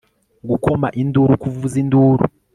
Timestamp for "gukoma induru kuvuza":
0.49-1.75